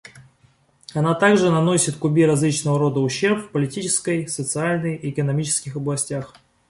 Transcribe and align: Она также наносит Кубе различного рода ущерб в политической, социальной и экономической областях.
Она 0.95 1.13
также 1.13 1.51
наносит 1.51 1.95
Кубе 1.95 2.25
различного 2.25 2.79
рода 2.79 3.01
ущерб 3.01 3.45
в 3.45 3.51
политической, 3.51 4.27
социальной 4.27 4.95
и 4.95 5.11
экономической 5.11 5.69
областях. 5.69 6.33